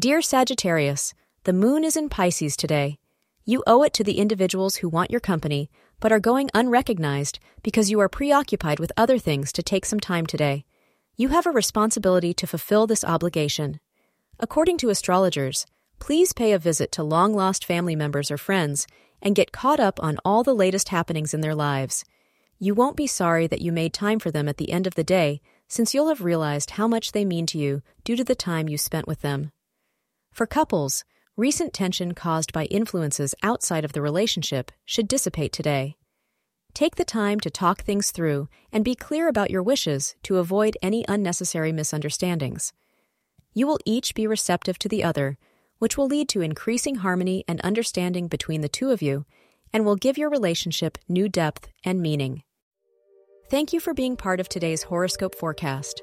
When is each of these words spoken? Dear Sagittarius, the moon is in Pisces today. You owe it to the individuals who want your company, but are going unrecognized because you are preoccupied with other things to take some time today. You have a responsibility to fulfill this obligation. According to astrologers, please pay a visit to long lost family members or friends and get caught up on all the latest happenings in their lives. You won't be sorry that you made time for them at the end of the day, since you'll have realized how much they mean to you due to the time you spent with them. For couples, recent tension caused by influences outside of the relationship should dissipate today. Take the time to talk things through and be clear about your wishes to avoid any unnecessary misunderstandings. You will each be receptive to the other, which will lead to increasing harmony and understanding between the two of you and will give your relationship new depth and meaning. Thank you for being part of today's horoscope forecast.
Dear 0.00 0.22
Sagittarius, 0.22 1.12
the 1.44 1.52
moon 1.52 1.84
is 1.84 1.94
in 1.94 2.08
Pisces 2.08 2.56
today. 2.56 2.98
You 3.44 3.62
owe 3.66 3.82
it 3.82 3.92
to 3.92 4.02
the 4.02 4.16
individuals 4.16 4.76
who 4.76 4.88
want 4.88 5.10
your 5.10 5.20
company, 5.20 5.70
but 6.00 6.10
are 6.10 6.18
going 6.18 6.48
unrecognized 6.54 7.38
because 7.62 7.90
you 7.90 8.00
are 8.00 8.08
preoccupied 8.08 8.80
with 8.80 8.92
other 8.96 9.18
things 9.18 9.52
to 9.52 9.62
take 9.62 9.84
some 9.84 10.00
time 10.00 10.24
today. 10.24 10.64
You 11.18 11.28
have 11.28 11.44
a 11.44 11.50
responsibility 11.50 12.32
to 12.32 12.46
fulfill 12.46 12.86
this 12.86 13.04
obligation. 13.04 13.78
According 14.38 14.78
to 14.78 14.88
astrologers, 14.88 15.66
please 15.98 16.32
pay 16.32 16.52
a 16.52 16.58
visit 16.58 16.90
to 16.92 17.02
long 17.02 17.34
lost 17.34 17.66
family 17.66 17.94
members 17.94 18.30
or 18.30 18.38
friends 18.38 18.86
and 19.20 19.36
get 19.36 19.52
caught 19.52 19.80
up 19.80 20.02
on 20.02 20.16
all 20.24 20.42
the 20.42 20.54
latest 20.54 20.88
happenings 20.88 21.34
in 21.34 21.42
their 21.42 21.54
lives. 21.54 22.06
You 22.58 22.74
won't 22.74 22.96
be 22.96 23.06
sorry 23.06 23.46
that 23.48 23.60
you 23.60 23.70
made 23.70 23.92
time 23.92 24.18
for 24.18 24.30
them 24.30 24.48
at 24.48 24.56
the 24.56 24.72
end 24.72 24.86
of 24.86 24.94
the 24.94 25.04
day, 25.04 25.42
since 25.68 25.92
you'll 25.92 26.08
have 26.08 26.24
realized 26.24 26.70
how 26.70 26.88
much 26.88 27.12
they 27.12 27.26
mean 27.26 27.44
to 27.48 27.58
you 27.58 27.82
due 28.02 28.16
to 28.16 28.24
the 28.24 28.34
time 28.34 28.66
you 28.66 28.78
spent 28.78 29.06
with 29.06 29.20
them. 29.20 29.52
For 30.32 30.46
couples, 30.46 31.04
recent 31.36 31.72
tension 31.72 32.14
caused 32.14 32.52
by 32.52 32.66
influences 32.66 33.34
outside 33.42 33.84
of 33.84 33.92
the 33.92 34.02
relationship 34.02 34.70
should 34.84 35.08
dissipate 35.08 35.52
today. 35.52 35.96
Take 36.72 36.96
the 36.96 37.04
time 37.04 37.40
to 37.40 37.50
talk 37.50 37.82
things 37.82 38.10
through 38.10 38.48
and 38.72 38.84
be 38.84 38.94
clear 38.94 39.28
about 39.28 39.50
your 39.50 39.62
wishes 39.62 40.14
to 40.22 40.38
avoid 40.38 40.76
any 40.82 41.04
unnecessary 41.08 41.72
misunderstandings. 41.72 42.72
You 43.52 43.66
will 43.66 43.80
each 43.84 44.14
be 44.14 44.26
receptive 44.26 44.78
to 44.78 44.88
the 44.88 45.02
other, 45.02 45.36
which 45.78 45.98
will 45.98 46.06
lead 46.06 46.28
to 46.28 46.42
increasing 46.42 46.96
harmony 46.96 47.44
and 47.48 47.60
understanding 47.62 48.28
between 48.28 48.60
the 48.60 48.68
two 48.68 48.90
of 48.90 49.02
you 49.02 49.24
and 49.72 49.84
will 49.84 49.96
give 49.96 50.18
your 50.18 50.30
relationship 50.30 50.98
new 51.08 51.28
depth 51.28 51.68
and 51.84 52.00
meaning. 52.00 52.42
Thank 53.50 53.72
you 53.72 53.80
for 53.80 53.94
being 53.94 54.16
part 54.16 54.38
of 54.38 54.48
today's 54.48 54.84
horoscope 54.84 55.34
forecast. 55.34 56.02